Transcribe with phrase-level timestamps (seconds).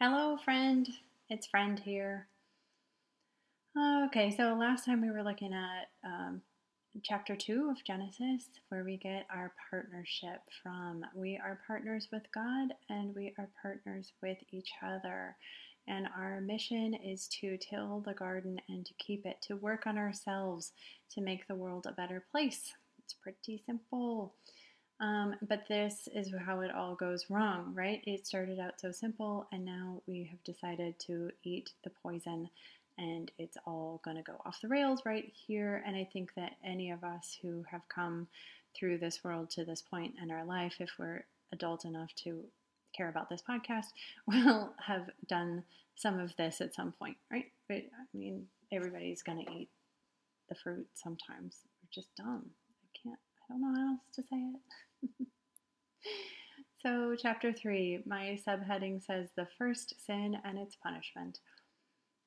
[0.00, 0.88] Hello, friend.
[1.28, 2.28] It's friend here.
[3.76, 6.40] Okay, so last time we were looking at um,
[7.02, 11.04] chapter two of Genesis, where we get our partnership from.
[11.16, 15.34] We are partners with God and we are partners with each other.
[15.88, 19.98] And our mission is to till the garden and to keep it, to work on
[19.98, 20.70] ourselves
[21.10, 22.72] to make the world a better place.
[23.02, 24.34] It's pretty simple.
[25.00, 28.02] Um, but this is how it all goes wrong, right?
[28.04, 32.50] It started out so simple, and now we have decided to eat the poison,
[32.98, 35.84] and it's all going to go off the rails right here.
[35.86, 38.26] And I think that any of us who have come
[38.76, 42.42] through this world to this point in our life, if we're adult enough to
[42.92, 43.86] care about this podcast,
[44.26, 45.62] will have done
[45.94, 47.46] some of this at some point, right?
[47.68, 49.68] But I mean, everybody's going to eat
[50.48, 51.58] the fruit sometimes.
[51.82, 52.50] We're just dumb.
[52.82, 54.60] I can't, I don't know how else to say it.
[56.82, 61.38] so, chapter 3, my subheading says the first sin and its punishment.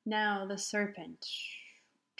[0.04, 1.26] Now, the serpent.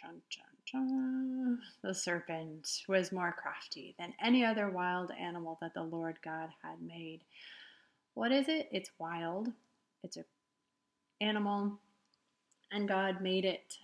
[0.00, 5.82] Dun, dun, dun, the serpent was more crafty than any other wild animal that the
[5.82, 7.20] Lord God had made.
[8.14, 8.68] What is it?
[8.72, 9.48] It's wild.
[10.02, 10.24] It's a
[11.20, 11.78] animal,
[12.72, 13.78] and God made it.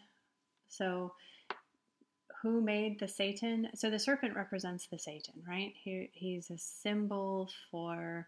[0.69, 1.13] So
[2.43, 3.69] who made the Satan?
[3.75, 5.73] So the serpent represents the Satan, right?
[5.75, 8.27] He, he's a symbol for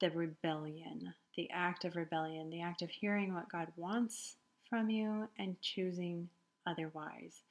[0.00, 4.36] the rebellion, the act of rebellion, the act of hearing what God wants
[4.68, 6.28] from you and choosing
[6.66, 7.42] otherwise.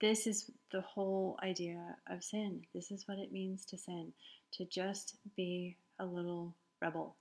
[0.00, 2.62] This is the whole idea of sin.
[2.74, 4.12] This is what it means to sin,
[4.52, 7.14] to just be a little rebel.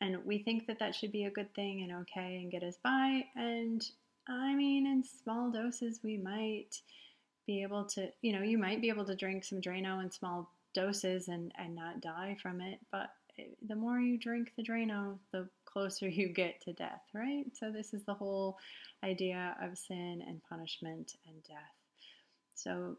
[0.00, 2.76] And we think that that should be a good thing and okay and get us
[2.82, 3.24] by.
[3.36, 3.82] And
[4.28, 6.80] I mean, in small doses, we might
[7.46, 10.52] be able to, you know, you might be able to drink some Drano in small
[10.74, 12.78] doses and, and not die from it.
[12.90, 13.10] But
[13.66, 17.44] the more you drink the Drano, the closer you get to death, right?
[17.54, 18.58] So, this is the whole
[19.04, 21.74] idea of sin and punishment and death.
[22.54, 22.96] So,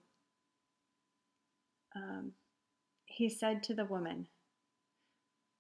[1.95, 2.33] um,
[3.05, 4.27] he said to the woman,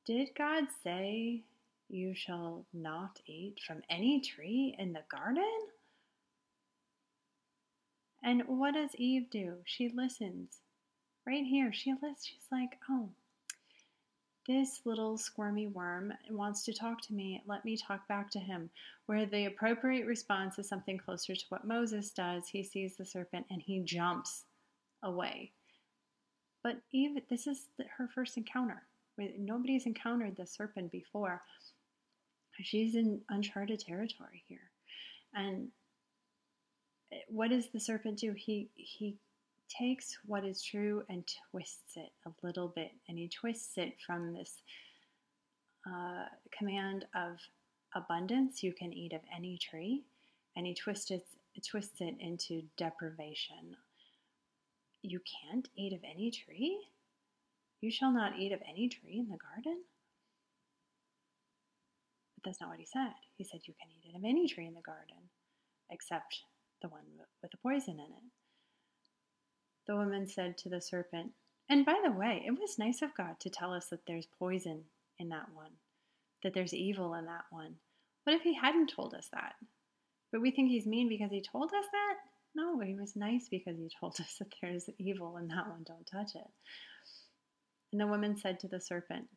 [0.05, 1.43] Did God say
[1.93, 5.43] you shall not eat from any tree in the garden?
[8.23, 9.57] And what does Eve do?
[9.65, 10.59] She listens.
[11.27, 12.25] Right here, she listens.
[12.25, 13.09] She's like, oh,
[14.47, 17.41] this little squirmy worm wants to talk to me.
[17.47, 18.69] Let me talk back to him.
[19.05, 22.47] Where the appropriate response is something closer to what Moses does.
[22.47, 24.45] He sees the serpent and he jumps
[25.01, 25.51] away.
[26.61, 27.67] But Eve, this is
[27.97, 28.83] her first encounter.
[29.37, 31.41] Nobody's encountered the serpent before
[32.61, 34.71] she's in uncharted territory here.
[35.33, 35.69] And
[37.27, 38.33] what does the serpent do?
[38.33, 39.17] He he
[39.69, 44.33] takes what is true and twists it a little bit, and he twists it from
[44.33, 44.61] this
[45.87, 46.25] uh,
[46.57, 47.37] command of
[47.95, 48.63] abundance.
[48.63, 50.03] You can eat of any tree,
[50.55, 51.25] and he twists it,
[51.67, 53.75] twists it into deprivation.
[55.01, 56.77] You can't eat of any tree.
[57.81, 59.83] You shall not eat of any tree in the garden
[62.43, 63.13] that's not what he said.
[63.37, 65.29] He said, You can eat it of any tree in the garden,
[65.89, 66.41] except
[66.81, 67.03] the one
[67.41, 68.31] with the poison in it.
[69.87, 71.31] The woman said to the serpent,
[71.69, 74.83] And by the way, it was nice of God to tell us that there's poison
[75.19, 75.71] in that one,
[76.43, 77.75] that there's evil in that one.
[78.23, 79.55] What if he hadn't told us that?
[80.31, 82.15] But we think he's mean because he told us that?
[82.55, 85.83] No, he was nice because he told us that there's evil in that one.
[85.85, 86.47] Don't touch it.
[87.91, 89.27] And the woman said to the serpent,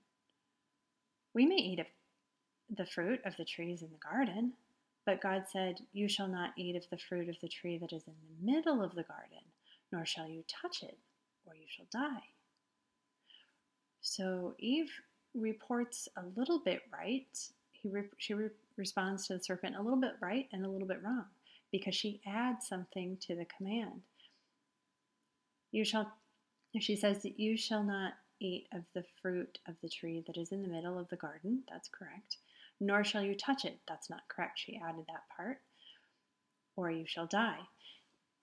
[1.34, 1.86] We may eat of
[2.74, 4.52] the fruit of the trees in the garden.
[5.04, 8.02] But God said, You shall not eat of the fruit of the tree that is
[8.06, 9.44] in the middle of the garden,
[9.92, 10.98] nor shall you touch it,
[11.46, 12.24] or you shall die.
[14.00, 14.90] So Eve
[15.34, 17.26] reports a little bit right.
[17.72, 20.88] He re- she re- responds to the serpent a little bit right and a little
[20.88, 21.26] bit wrong
[21.70, 24.02] because she adds something to the command.
[25.70, 26.12] You shall,
[26.78, 30.52] she says that you shall not eat of the fruit of the tree that is
[30.52, 31.62] in the middle of the garden.
[31.68, 32.38] That's correct
[32.80, 33.78] nor shall you touch it.
[33.88, 34.58] That's not correct.
[34.58, 35.58] She added that part.
[36.76, 37.60] Or you shall die.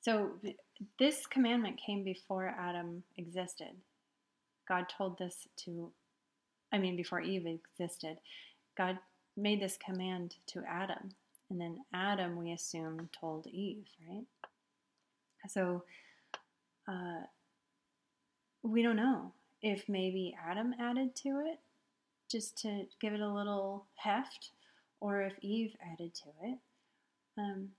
[0.02, 0.32] So
[1.00, 3.76] this commandment came before Adam existed.
[4.68, 5.92] God told this to,
[6.72, 8.18] I mean, before Eve existed.
[8.78, 8.98] God
[9.38, 11.12] made this command to Adam.
[11.50, 14.26] And then Adam, we assume, told Eve, right?
[15.48, 15.84] So
[16.88, 17.22] uh,
[18.64, 19.32] we don't know
[19.62, 21.60] if maybe Adam added to it
[22.34, 24.50] just to give it a little heft,
[25.00, 26.58] or if Eve added to it.
[27.38, 27.70] Um,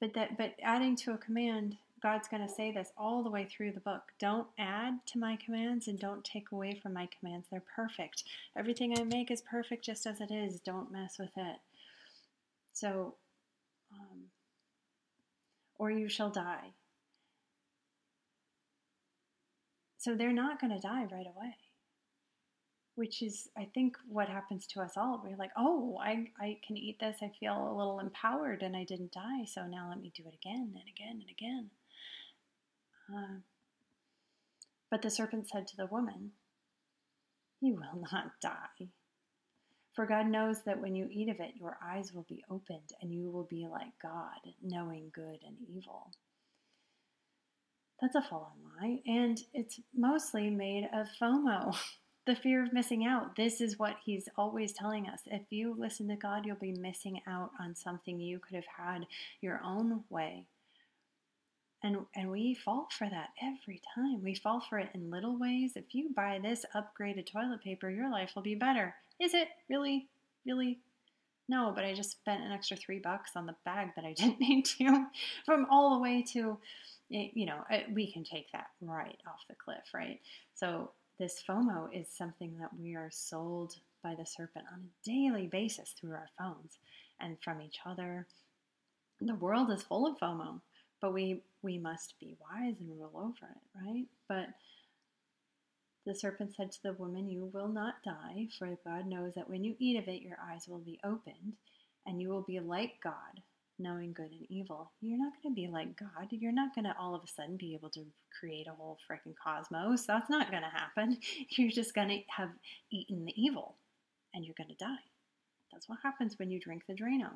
[0.00, 3.44] but that, but adding to a command God's going to say this all the way
[3.44, 4.02] through the book.
[4.18, 7.48] Don't add to my commands and don't take away from my commands.
[7.50, 8.24] They're perfect.
[8.56, 10.60] Everything I make is perfect just as it is.
[10.60, 11.56] Don't mess with it.
[12.72, 13.16] So,
[13.92, 14.28] um,
[15.78, 16.72] or you shall die.
[19.98, 21.56] So they're not going to die right away
[22.94, 25.22] which is i think what happens to us all.
[25.24, 27.18] We're like oh I, I can eat this.
[27.22, 29.44] I feel a little empowered and i didn't die.
[29.46, 31.70] So now let me do it again and again and again.
[33.12, 33.38] Uh,
[34.90, 36.32] but the serpent said to the woman
[37.60, 38.88] you will not die.
[39.94, 43.12] For god knows that when you eat of it your eyes will be opened and
[43.12, 46.10] you will be like god knowing good and evil.
[48.00, 51.76] That's a full on lie and it's mostly made of fomo
[52.30, 53.34] the fear of missing out.
[53.34, 55.22] This is what he's always telling us.
[55.26, 59.04] If you listen to God, you'll be missing out on something you could have had
[59.40, 60.46] your own way.
[61.82, 64.22] And, and we fall for that every time.
[64.22, 65.72] We fall for it in little ways.
[65.74, 68.94] If you buy this upgraded toilet paper, your life will be better.
[69.20, 70.06] Is it really?
[70.46, 70.78] Really?
[71.48, 74.38] No, but I just spent an extra three bucks on the bag that I didn't
[74.38, 75.06] need to.
[75.44, 76.58] From all the way to,
[77.12, 80.20] eh, you know, eh, we can take that right off the cliff, right?
[80.54, 85.46] So this FOMO is something that we are sold by the serpent on a daily
[85.46, 86.78] basis through our phones
[87.20, 88.26] and from each other.
[89.20, 90.62] The world is full of FOMO,
[91.02, 94.06] but we we must be wise and rule over it, right?
[94.28, 94.48] But
[96.06, 99.62] the serpent said to the woman, You will not die, for God knows that when
[99.62, 101.52] you eat of it, your eyes will be opened,
[102.06, 103.42] and you will be like God,
[103.80, 104.92] knowing good and evil.
[105.00, 106.28] You're not going to be like God.
[106.30, 108.04] You're not going to all of a sudden be able to
[108.38, 110.06] create a whole freaking cosmos.
[110.06, 111.18] That's not going to happen.
[111.50, 112.50] You're just going to have
[112.92, 113.74] eaten the evil
[114.34, 114.94] and you're going to die.
[115.72, 117.30] That's what happens when you drink the Drano.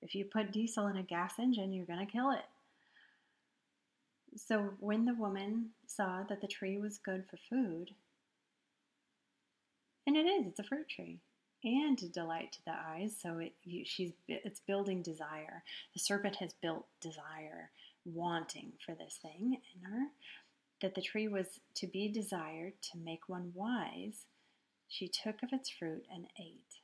[0.00, 2.44] If you put diesel in a gas engine, you're going to kill it.
[4.36, 7.90] So when the woman saw that the tree was good for food,
[10.06, 11.20] and it is, it's a fruit tree
[11.64, 13.16] and a delight to the eyes.
[13.20, 15.62] So it you, she's it's building desire.
[15.94, 17.70] The serpent has built desire,
[18.04, 20.06] wanting for this thing in her.
[20.80, 24.26] That the tree was to be desired to make one wise.
[24.88, 26.80] She took of its fruit and ate.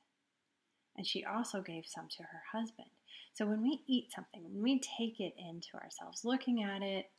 [0.96, 2.88] And she also gave some to her husband.
[3.34, 7.10] So when we eat something, when we take it into ourselves, looking at it,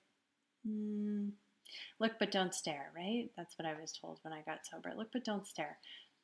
[0.67, 1.29] mm,
[1.99, 3.29] look but don't stare, right?
[3.37, 4.93] That's what I was told when I got sober.
[4.97, 5.77] Look but don't stare.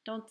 [0.06, 0.26] Don't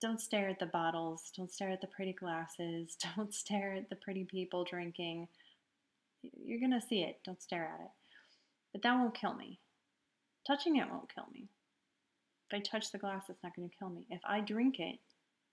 [0.00, 3.96] don't stare at the bottles, don't stare at the pretty glasses, don't stare at the
[3.96, 5.28] pretty people drinking.
[6.22, 7.90] You're going to see it, don't stare at it.
[8.72, 9.58] But that won't kill me.
[10.46, 11.48] Touching it won't kill me.
[12.50, 14.06] If I touch the glass, it's not going to kill me.
[14.10, 14.98] If I drink it,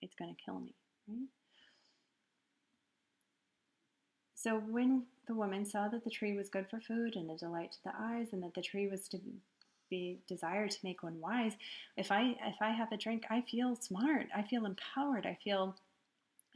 [0.02, 0.74] it's going to kill me,
[1.08, 1.28] right?
[4.36, 7.72] So when the woman saw that the tree was good for food and a delight
[7.74, 9.20] to the eyes, and that the tree was to
[9.90, 11.54] be desire to make one wise
[11.96, 15.76] if i if i have a drink i feel smart i feel empowered i feel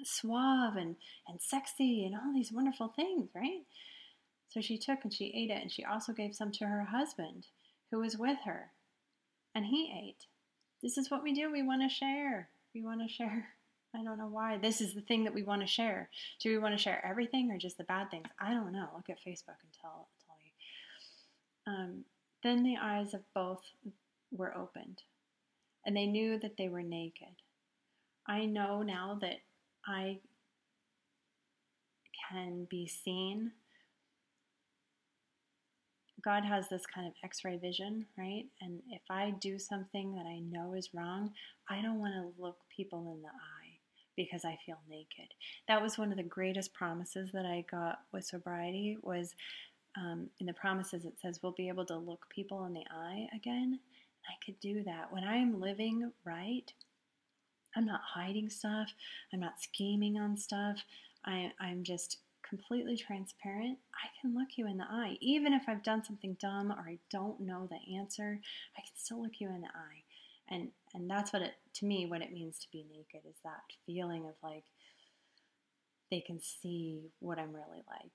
[0.04, 0.96] suave and
[1.28, 3.64] and sexy and all these wonderful things right
[4.50, 7.48] so she took and she ate it and she also gave some to her husband
[7.92, 8.72] who was with her
[9.54, 10.26] and he ate
[10.82, 13.50] this is what we do we want to share we want to share
[13.94, 14.58] I don't know why.
[14.58, 16.10] This is the thing that we want to share.
[16.42, 18.28] Do we want to share everything or just the bad things?
[18.40, 18.88] I don't know.
[18.96, 20.54] Look at Facebook and tell, tell me.
[21.68, 22.06] Um,
[22.44, 23.62] then the eyes of both
[24.32, 25.04] were opened,
[25.86, 27.36] and they knew that they were naked.
[28.28, 29.38] I know now that
[29.86, 30.20] I
[32.30, 33.52] can be seen.
[36.24, 38.46] God has this kind of x ray vision, right?
[38.62, 41.32] And if I do something that I know is wrong,
[41.68, 43.80] I don't want to look people in the eye
[44.16, 45.34] because I feel naked.
[45.68, 49.34] That was one of the greatest promises that I got with sobriety was
[49.98, 53.28] um, in the promises it says we'll be able to look people in the eye
[53.36, 53.80] again.
[54.28, 55.12] I could do that.
[55.12, 56.72] When I'm living right,
[57.76, 58.90] I'm not hiding stuff,
[59.34, 60.78] I'm not scheming on stuff,
[61.26, 62.18] I, I'm just
[62.48, 63.78] completely transparent.
[63.94, 65.18] I can look you in the eye.
[65.22, 68.40] Even if I've done something dumb or I don't know the answer,
[68.78, 70.04] I can still look you in the eye.
[70.50, 73.62] And and that's what it to me what it means to be naked is that
[73.86, 74.66] feeling of like
[76.10, 78.12] they can see what I'm really like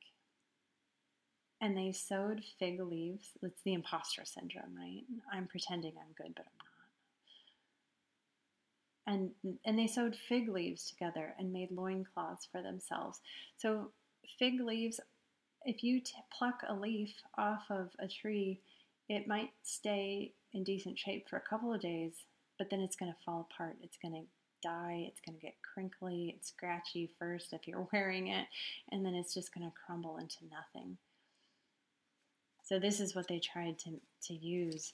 [1.61, 3.31] and they sewed fig leaves.
[3.43, 5.05] It's the imposter syndrome, right?
[5.33, 6.67] I'm pretending I'm good, but I'm not.
[9.09, 13.21] And and they sewed fig leaves together and made loincloths for themselves.
[13.57, 13.93] So
[14.39, 15.01] fig leaves,
[15.65, 18.61] if you t- pluck a leaf off of a tree,
[19.09, 22.25] it might stay in decent shape for a couple of days,
[22.59, 23.77] but then it's going to fall apart.
[23.83, 24.23] It's going to
[24.67, 25.07] die.
[25.09, 28.47] It's going to get crinkly and scratchy first if you're wearing it,
[28.91, 30.99] and then it's just going to crumble into nothing.
[32.66, 33.92] So this is what they tried to,
[34.25, 34.92] to use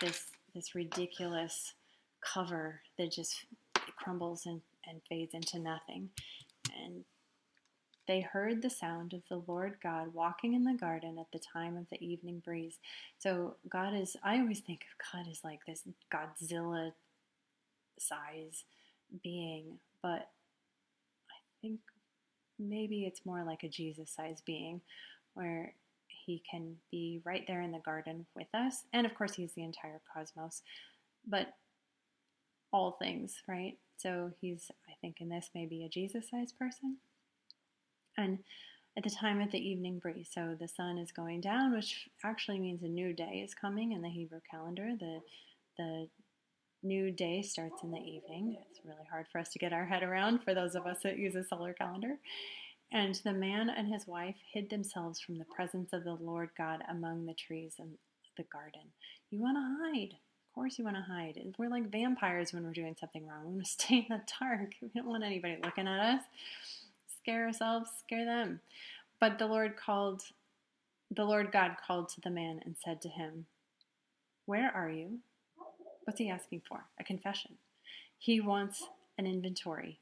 [0.00, 1.74] this this ridiculous
[2.20, 3.46] cover that just
[3.96, 6.08] crumbles and, and fades into nothing.
[6.82, 7.04] And
[8.08, 11.76] they heard the sound of the Lord God walking in the garden at the time
[11.76, 12.78] of the evening breeze.
[13.18, 16.92] So God is I always think of God as like this Godzilla
[17.98, 18.64] size
[19.22, 20.28] being, but
[21.28, 21.80] I think
[22.58, 24.80] maybe it's more like a Jesus size being
[25.34, 25.74] where
[26.30, 28.84] he can be right there in the garden with us.
[28.92, 30.62] And of course, he's the entire cosmos,
[31.26, 31.48] but
[32.72, 33.76] all things, right?
[33.96, 36.98] So he's, I think, in this, maybe a Jesus sized person.
[38.16, 38.38] And
[38.96, 42.60] at the time of the evening breeze, so the sun is going down, which actually
[42.60, 44.90] means a new day is coming in the Hebrew calendar.
[44.98, 45.20] The,
[45.78, 46.08] the
[46.84, 48.56] new day starts in the evening.
[48.70, 51.18] It's really hard for us to get our head around for those of us that
[51.18, 52.18] use a solar calendar.
[52.92, 56.82] And the man and his wife hid themselves from the presence of the Lord God
[56.88, 57.92] among the trees in
[58.36, 58.82] the garden.
[59.30, 60.14] You want to hide.
[60.14, 61.38] Of course, you want to hide.
[61.56, 63.46] We're like vampires when we're doing something wrong.
[63.46, 64.74] We want to stay in the dark.
[64.82, 66.22] We don't want anybody looking at us.
[67.20, 68.60] Scare ourselves, scare them.
[69.20, 70.22] But the Lord called,
[71.10, 73.46] the Lord God called to the man and said to him,
[74.46, 75.18] Where are you?
[76.04, 76.86] What's he asking for?
[76.98, 77.52] A confession.
[78.18, 78.82] He wants
[79.18, 80.00] an inventory.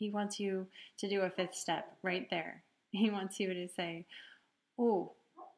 [0.00, 0.66] He wants you
[0.98, 2.64] to do a fifth step right there.
[2.92, 4.06] He wants you to say,
[4.76, 5.12] Oh,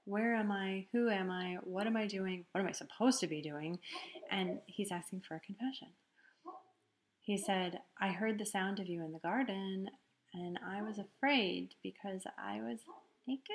[0.05, 0.87] where am I?
[0.93, 1.57] Who am I?
[1.63, 2.45] What am I doing?
[2.53, 3.79] What am I supposed to be doing?
[4.31, 5.89] And he's asking for a confession.
[7.23, 9.89] He said, I heard the sound of you in the garden,
[10.35, 12.81] and I was afraid because I was
[13.27, 13.47] naked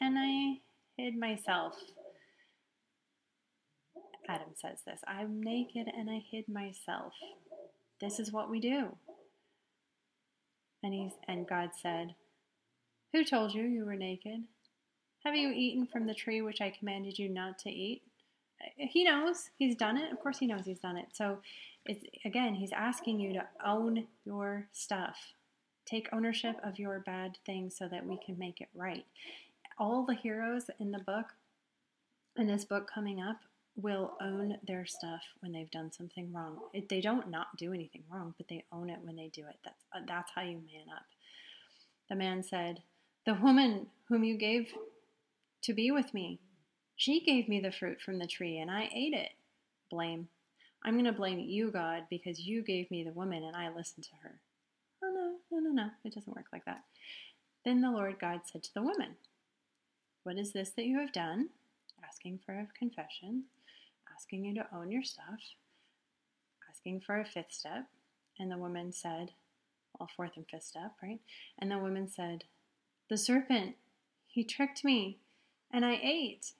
[0.00, 0.60] and I
[0.96, 1.74] hid myself.
[4.28, 7.14] Adam says this I'm naked and I hid myself.
[8.00, 8.96] This is what we do.
[10.82, 12.14] And, he's, and God said,
[13.12, 14.44] Who told you you were naked?
[15.24, 18.02] Have you eaten from the tree which I commanded you not to eat?
[18.76, 20.12] He knows he's done it.
[20.12, 21.08] Of course, he knows he's done it.
[21.12, 21.38] So,
[21.84, 25.16] it's again, he's asking you to own your stuff.
[25.86, 29.06] Take ownership of your bad things so that we can make it right.
[29.78, 31.26] All the heroes in the book,
[32.36, 33.38] in this book coming up,
[33.80, 36.58] will own their stuff when they've done something wrong.
[36.74, 39.56] It, they don't not do anything wrong, but they own it when they do it.
[39.64, 41.06] That's uh, that's how you man up.
[42.08, 42.82] The man said,
[43.24, 44.72] "The woman whom you gave
[45.62, 46.40] to be with me,
[46.96, 49.30] she gave me the fruit from the tree, and I ate it."
[49.90, 50.28] Blame.
[50.84, 54.04] I'm going to blame you, God, because you gave me the woman and I listened
[54.04, 54.40] to her.
[55.02, 55.90] Oh no, no, no, no!
[56.04, 56.82] It doesn't work like that.
[57.64, 59.16] Then the Lord God said to the woman,
[60.24, 61.50] "What is this that you have done?"
[62.04, 63.44] Asking for a confession
[64.18, 65.40] asking you to own your stuff,
[66.68, 67.86] asking for a fifth step.
[68.38, 69.32] And the woman said,
[69.98, 71.20] well, fourth and fifth step, right?
[71.58, 72.44] And the woman said,
[73.08, 73.76] The serpent,
[74.26, 75.18] he tricked me
[75.72, 76.52] and I ate.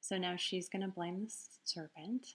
[0.00, 1.32] So now she's going to blame the
[1.64, 2.34] serpent.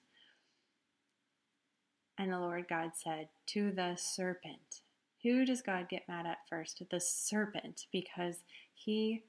[2.17, 4.81] And the Lord God said, To the serpent.
[5.23, 6.81] Who does God get mad at first?
[6.89, 8.37] The serpent, because
[8.73, 9.23] he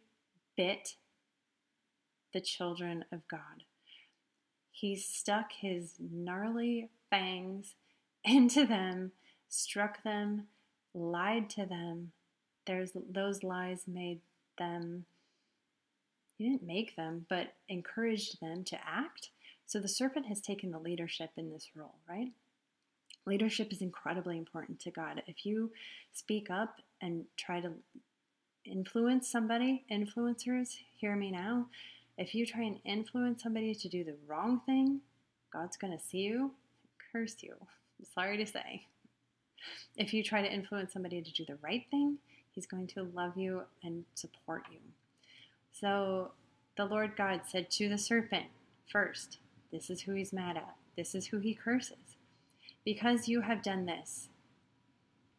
[0.57, 0.97] bit
[2.33, 3.65] the children of God.
[4.81, 7.75] He stuck his gnarly fangs
[8.25, 9.13] into them,
[9.49, 10.47] struck them,
[10.95, 12.13] lied to them.
[12.67, 14.21] There's those lies made
[14.59, 15.07] them
[16.39, 19.31] he didn't make them, but encouraged them to act.
[19.67, 22.29] So the serpent has taken the leadership in this role, right?
[23.27, 25.23] Leadership is incredibly important to God.
[25.27, 25.73] If you
[26.13, 27.73] speak up and try to
[28.65, 31.67] influence somebody, influencers, hear me now,
[32.19, 35.01] if you try and influence somebody to do the wrong thing,
[35.53, 36.51] God's going to see you
[37.13, 37.55] curse you.
[37.61, 38.87] I'm sorry to say.
[39.97, 42.19] If you try to influence somebody to do the right thing,
[42.51, 44.79] He's going to love you and support you.
[45.71, 46.33] So
[46.77, 48.47] the Lord God said to the serpent,
[48.91, 49.39] First,
[49.71, 52.17] this is who He's mad at, this is who He curses.
[52.85, 54.29] Because you have done this,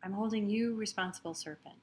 [0.01, 1.75] I'm holding you responsible, serpent.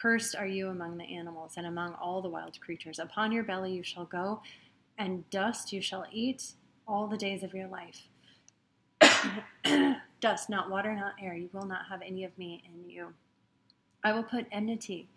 [0.00, 3.00] Cursed are you among the animals and among all the wild creatures.
[3.00, 4.42] Upon your belly you shall go,
[4.96, 6.52] and dust you shall eat
[6.86, 8.02] all the days of your life.
[10.20, 11.34] dust, not water, not air.
[11.34, 13.12] You will not have any of me in you.
[14.04, 15.08] I will put enmity,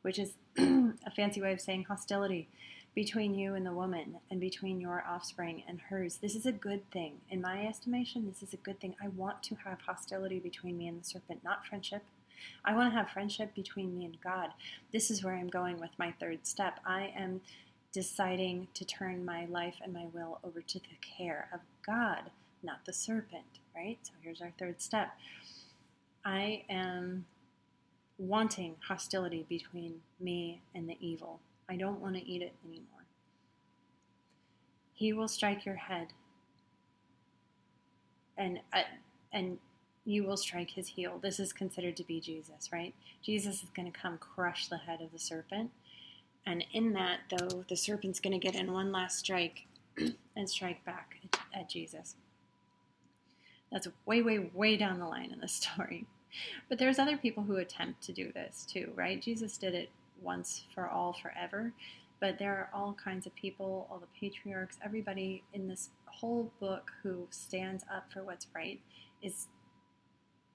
[0.00, 2.48] which is a fancy way of saying hostility,
[2.94, 6.16] between you and the woman, and between your offspring and hers.
[6.16, 7.20] This is a good thing.
[7.28, 8.96] In my estimation, this is a good thing.
[9.04, 12.02] I want to have hostility between me and the serpent, not friendship.
[12.64, 14.50] I want to have friendship between me and God.
[14.92, 16.80] This is where I'm going with my third step.
[16.86, 17.40] I am
[17.92, 22.30] deciding to turn my life and my will over to the care of God,
[22.62, 23.44] not the serpent,
[23.74, 23.98] right?
[24.02, 25.10] So here's our third step.
[26.24, 27.26] I am
[28.18, 31.40] wanting hostility between me and the evil.
[31.68, 32.86] I don't want to eat it anymore.
[34.94, 36.08] he will strike your head,
[38.36, 38.82] and uh,
[39.32, 39.58] and
[40.10, 41.18] you will strike his heel.
[41.22, 42.94] This is considered to be Jesus, right?
[43.22, 45.70] Jesus is going to come crush the head of the serpent.
[46.46, 49.66] And in that, though, the serpent's going to get in one last strike
[50.36, 51.16] and strike back
[51.54, 52.16] at Jesus.
[53.70, 56.06] That's way, way, way down the line in the story.
[56.68, 59.20] But there's other people who attempt to do this too, right?
[59.20, 59.90] Jesus did it
[60.20, 61.72] once for all, forever.
[62.20, 66.90] But there are all kinds of people, all the patriarchs, everybody in this whole book
[67.02, 68.78] who stands up for what's right
[69.22, 69.48] is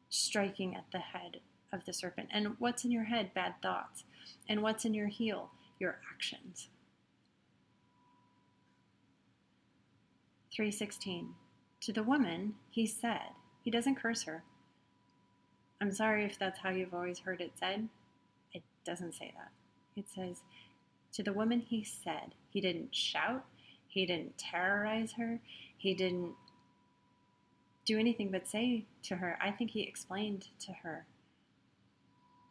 [0.10, 1.42] striking at the head
[1.74, 2.30] of the serpent.
[2.32, 3.34] And what's in your head?
[3.34, 4.04] Bad thoughts.
[4.48, 5.52] And what's in your heel?
[5.80, 6.70] Your actions.
[10.56, 11.30] 316.
[11.82, 14.44] To the woman, he said, he doesn't curse her.
[15.82, 17.90] I'm sorry if that's how you've always heard it said.
[18.54, 19.52] It doesn't say that.
[20.00, 20.44] It says,
[21.14, 22.34] to the woman, he said.
[22.50, 23.46] He didn't shout.
[23.88, 25.40] He didn't terrorize her.
[25.78, 26.34] He didn't
[27.86, 31.06] do anything but say to her, I think he explained to her,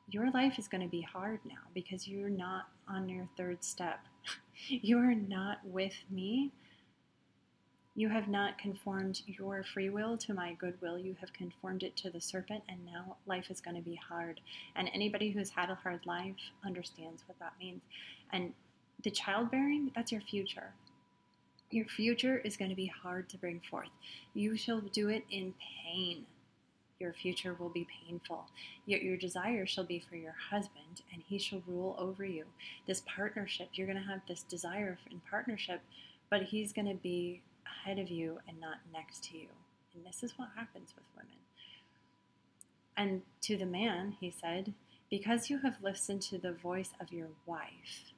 [0.08, 4.00] Your life is going to be hard now because you're not on your third step.
[4.68, 6.52] you are not with me.
[7.96, 10.98] You have not conformed your free will to my good will.
[10.98, 14.40] You have conformed it to the serpent, and now life is going to be hard.
[14.74, 16.34] And anybody who's had a hard life
[16.66, 17.82] understands what that means.
[18.32, 18.52] And
[19.04, 20.72] the childbearing, that's your future.
[21.74, 23.88] Your future is going to be hard to bring forth.
[24.32, 25.54] You shall do it in
[25.84, 26.24] pain.
[27.00, 28.44] Your future will be painful.
[28.86, 32.44] Yet your desire shall be for your husband, and he shall rule over you.
[32.86, 35.80] This partnership, you're going to have this desire in partnership,
[36.30, 39.48] but he's going to be ahead of you and not next to you.
[39.96, 41.38] And this is what happens with women.
[42.96, 44.74] And to the man, he said,
[45.10, 48.12] Because you have listened to the voice of your wife,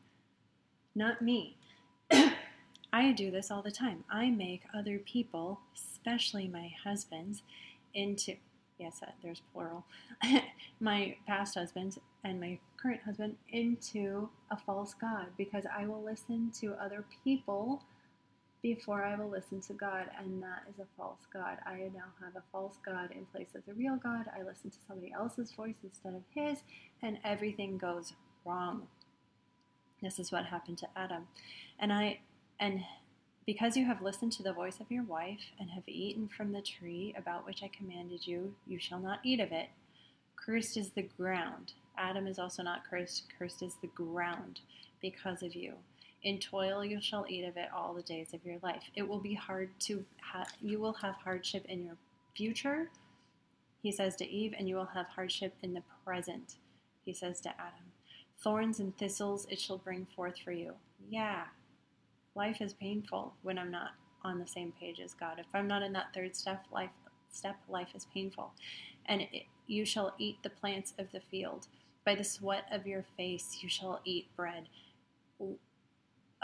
[0.94, 1.56] not me.
[2.96, 4.04] I do this all the time.
[4.08, 7.42] I make other people, especially my husbands,
[7.92, 8.36] into
[8.78, 9.84] yes, uh, there's plural,
[10.80, 16.50] my past husbands and my current husband into a false God because I will listen
[16.60, 17.82] to other people
[18.62, 21.58] before I will listen to God, and that is a false God.
[21.66, 24.24] I now have a false God in place of the real God.
[24.34, 26.60] I listen to somebody else's voice instead of his,
[27.02, 28.14] and everything goes
[28.46, 28.86] wrong.
[30.00, 31.28] This is what happened to Adam.
[31.78, 32.20] And I
[32.58, 32.84] and
[33.46, 36.60] because you have listened to the voice of your wife and have eaten from the
[36.60, 39.68] tree about which I commanded you, you shall not eat of it.
[40.34, 41.72] Cursed is the ground.
[41.96, 44.60] Adam is also not cursed, cursed is the ground
[45.00, 45.74] because of you.
[46.22, 48.82] In toil you shall eat of it all the days of your life.
[48.96, 51.96] It will be hard to ha- you will have hardship in your
[52.34, 52.90] future,
[53.82, 56.56] he says to Eve, and you will have hardship in the present,
[57.04, 57.92] he says to Adam.
[58.42, 60.74] Thorns and thistles it shall bring forth for you.
[61.08, 61.44] Yeah,
[62.36, 65.38] life is painful when I'm not on the same page as God.
[65.38, 66.90] If I'm not in that third step, life
[67.30, 68.52] step life is painful.
[69.06, 71.66] And it, you shall eat the plants of the field.
[72.04, 74.68] By the sweat of your face you shall eat bread.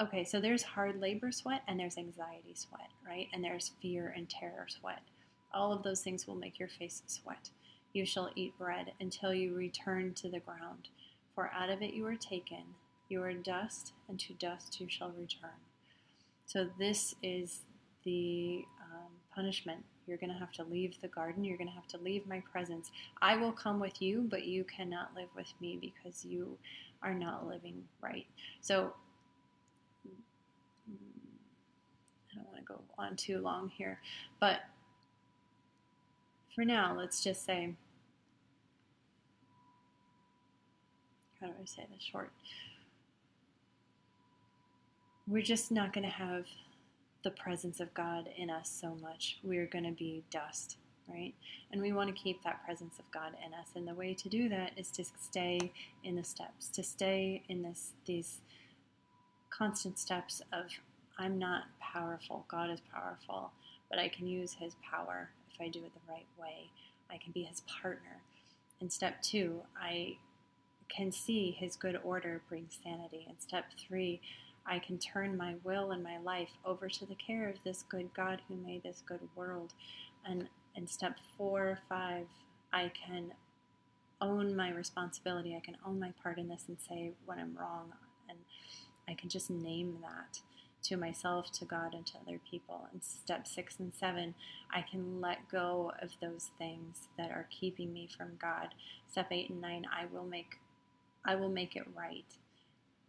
[0.01, 3.29] Okay, so there's hard labor sweat and there's anxiety sweat, right?
[3.33, 5.03] And there's fear and terror sweat.
[5.55, 7.51] All of those things will make your face sweat.
[7.93, 10.89] You shall eat bread until you return to the ground,
[11.35, 12.65] for out of it you were taken.
[13.11, 15.51] You are dust, and to dust you shall return.
[16.47, 17.61] So, this is
[18.05, 19.85] the um, punishment.
[20.07, 21.45] You're going to have to leave the garden.
[21.45, 22.91] You're going to have to leave my presence.
[23.21, 26.59] I will come with you, but you cannot live with me because you
[27.03, 28.27] are not living right.
[28.61, 28.93] So,
[30.89, 34.01] I don't want to go on too long here,
[34.41, 34.61] but
[36.55, 37.75] for now, let's just say,
[41.41, 42.31] how do I say this short?
[45.27, 46.47] We're just not going to have
[47.23, 49.39] the presence of God in us so much.
[49.43, 50.77] We're going to be dust,
[51.09, 51.33] right?
[51.71, 53.69] And we want to keep that presence of God in us.
[53.77, 57.63] And the way to do that is to stay in the steps, to stay in
[57.63, 58.41] this these
[59.51, 60.67] constant steps of
[61.19, 62.45] I'm not powerful.
[62.49, 63.53] God is powerful,
[63.91, 66.71] but I can use his power if I do it the right way.
[67.11, 68.23] I can be his partner.
[68.81, 70.17] In step 2, I
[70.89, 73.27] can see his good order brings sanity.
[73.29, 74.21] In step 3,
[74.67, 78.11] I can turn my will and my life over to the care of this good
[78.15, 79.73] God who made this good world.
[80.25, 82.27] And in step four, or five,
[82.73, 83.33] I can
[84.21, 85.57] own my responsibility.
[85.57, 87.93] I can own my part in this and say when I'm wrong.
[88.29, 88.39] And
[89.09, 90.41] I can just name that
[90.85, 92.89] to myself, to God, and to other people.
[92.93, 94.35] And step six and seven,
[94.73, 98.69] I can let go of those things that are keeping me from God.
[99.11, 100.59] Step eight and nine, I will make
[101.25, 102.25] I will make it right.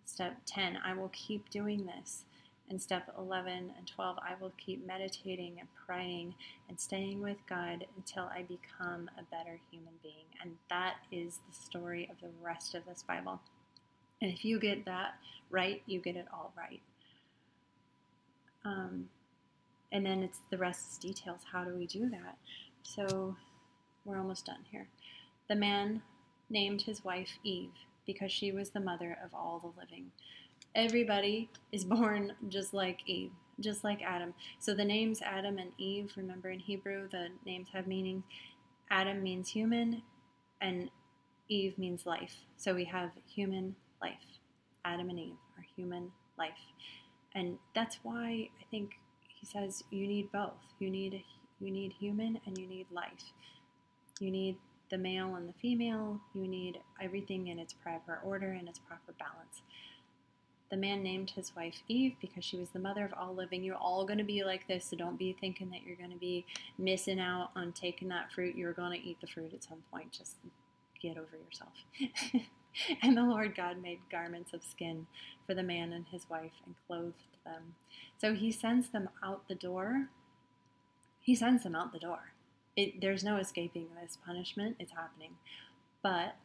[0.06, 2.26] Step 10, I will keep doing this.
[2.70, 6.34] And step 11 and 12, I will keep meditating and praying
[6.70, 10.26] and staying with God until I become a better human being.
[10.42, 13.42] And that is the story of the rest of this Bible.
[14.22, 15.16] And if you get that
[15.50, 16.82] right, you get it all right.
[18.66, 19.10] Um,
[19.92, 21.42] and then it's the rest details.
[21.52, 22.38] How do we do that?
[22.82, 23.36] So
[24.06, 24.88] we're almost done here.
[25.50, 26.02] The man
[26.50, 27.72] named his wife Eve
[28.06, 30.12] because she was the mother of all the living.
[30.76, 34.34] Everybody is born just like Eve, just like Adam.
[34.60, 38.24] So the names Adam and Eve, remember in Hebrew, the names have meaning.
[38.90, 40.04] Adam means human,
[40.62, 40.90] and
[41.50, 42.36] Eve means life.
[42.58, 44.26] So we have human life.
[44.86, 46.52] Adam and Eve are human life.
[47.36, 48.92] And that's why I think
[49.28, 50.54] he says you need both.
[50.80, 51.24] You need
[51.60, 53.34] you need human and you need life.
[54.20, 54.58] You need
[54.90, 56.20] the male and the female.
[56.34, 59.62] You need everything in its proper order and its proper balance.
[60.70, 63.64] The man named his wife Eve because she was the mother of all living.
[63.64, 66.18] You're all going to be like this, so don't be thinking that you're going to
[66.18, 66.46] be
[66.80, 68.56] missing out on taking that fruit.
[68.56, 70.12] You're going to eat the fruit at some point.
[70.12, 70.38] Just
[71.00, 71.74] get over yourself.
[73.04, 75.06] and the Lord God made garments of skin
[75.46, 77.76] for the man and his wife and clothed them.
[78.18, 80.08] So he sends them out the door.
[81.22, 82.33] He sends them out the door.
[82.76, 84.78] It, there's no escaping this punishment.
[84.80, 85.36] It's happening.
[86.02, 86.36] But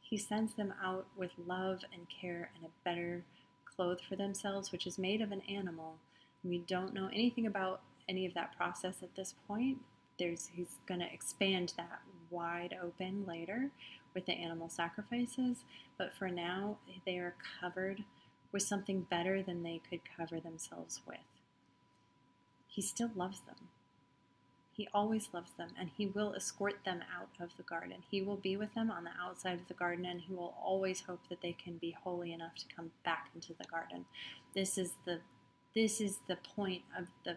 [0.00, 3.24] he sends them out with love and care and a better
[3.64, 5.96] cloth for themselves, which is made of an animal.
[6.42, 9.78] We don't know anything about any of that process at this point.
[10.18, 13.70] There's he's going to expand that wide open later
[14.14, 15.64] with the animal sacrifices,
[15.98, 18.04] but for now they are covered
[18.52, 21.18] with something better than they could cover themselves with.
[22.68, 23.68] He still loves them.
[24.74, 28.02] He always loves them and he will escort them out of the garden.
[28.10, 31.00] He will be with them on the outside of the garden and he will always
[31.02, 34.04] hope that they can be holy enough to come back into the garden.
[34.54, 35.20] This is the
[35.74, 37.36] this is the point of the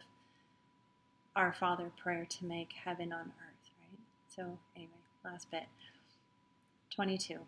[1.36, 4.00] our Father prayer to make heaven on earth, right?
[4.28, 4.92] So anyway,
[5.24, 5.66] last bit.
[6.96, 7.40] 22.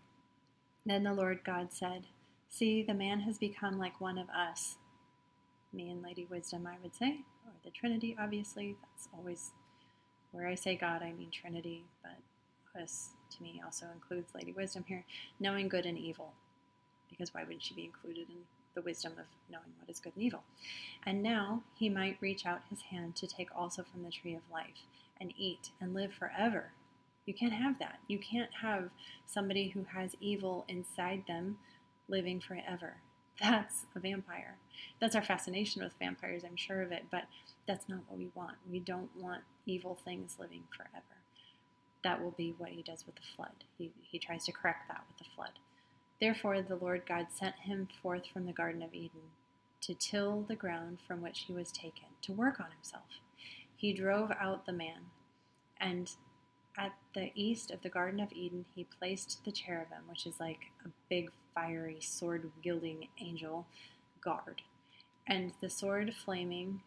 [0.85, 2.05] Then the Lord God said,
[2.49, 4.77] See, the man has become like one of us.
[5.73, 8.75] Me and Lady Wisdom, I would say, or the Trinity, obviously.
[8.81, 9.51] That's always
[10.31, 12.17] where I say God, I mean Trinity, but
[12.79, 15.05] us to me also includes Lady Wisdom here,
[15.39, 16.33] knowing good and evil.
[17.09, 18.37] Because why wouldn't she be included in
[18.75, 20.43] the wisdom of knowing what is good and evil?
[21.05, 24.41] And now he might reach out his hand to take also from the tree of
[24.51, 24.85] life
[25.19, 26.71] and eat and live forever.
[27.25, 27.99] You can't have that.
[28.07, 28.89] You can't have
[29.25, 31.57] somebody who has evil inside them
[32.07, 32.95] living forever.
[33.41, 34.57] That's a vampire.
[34.99, 37.23] That's our fascination with vampires, I'm sure of it, but
[37.67, 38.57] that's not what we want.
[38.69, 41.03] We don't want evil things living forever.
[42.03, 43.63] That will be what he does with the flood.
[43.77, 45.51] He, he tries to correct that with the flood.
[46.19, 49.31] Therefore, the Lord God sent him forth from the Garden of Eden
[49.81, 53.21] to till the ground from which he was taken, to work on himself.
[53.75, 55.11] He drove out the man,
[55.79, 56.11] and
[56.79, 60.59] at the east of the Garden of Eden, he placed the cherubim, which is like
[60.85, 63.67] a big fiery sword wielding angel
[64.21, 64.61] guard,
[65.27, 66.81] and the sword flaming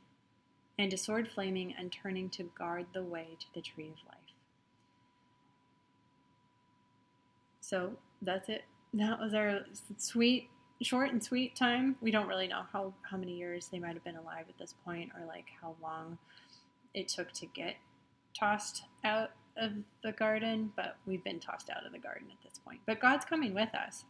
[0.78, 4.16] and a sword flaming and turning to guard the way to the tree of life.
[7.60, 8.64] So that's it.
[8.94, 9.60] That was our
[9.98, 10.48] sweet,
[10.80, 11.96] short and sweet time.
[12.00, 14.74] We don't really know how, how many years they might have been alive at this
[14.84, 16.18] point or like how long
[16.94, 17.76] it took to get
[18.38, 22.58] tossed out of the garden, but we've been tossed out of the garden at this
[22.58, 22.80] point.
[22.86, 24.04] But God's coming with us.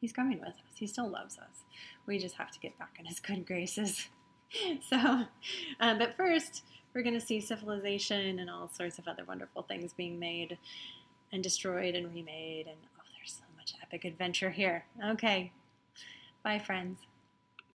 [0.00, 0.74] He's coming with us.
[0.74, 1.64] He still loves us.
[2.06, 4.08] We just have to get back in His good graces.
[4.88, 4.96] so,
[5.80, 9.92] um, but first, we're going to see civilization and all sorts of other wonderful things
[9.92, 10.58] being made
[11.32, 12.66] and destroyed and remade.
[12.66, 14.86] And oh, there's so much epic adventure here.
[15.04, 15.52] Okay.
[16.42, 16.98] Bye, friends.